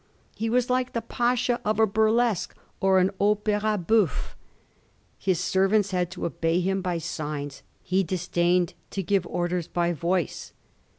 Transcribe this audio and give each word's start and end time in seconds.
He 0.35 0.49
was 0.49 0.67
like 0.67 0.93
the 0.93 1.01
Pasha 1.03 1.61
of 1.63 1.79
a 1.79 1.85
bur 1.85 2.09
lesque 2.09 2.55
or 2.79 2.97
an 2.97 3.11
opira 3.21 3.61
houffe. 3.85 4.33
His 5.19 5.39
servants 5.39 5.91
had 5.91 6.09
to 6.09 6.25
obey 6.25 6.59
him 6.59 6.81
by 6.81 6.97
signs; 6.97 7.61
he 7.83 8.03
disdained 8.03 8.73
to 8.89 9.03
give 9.03 9.27
orders 9.27 9.67
by 9.67 9.93
voice. 9.93 10.53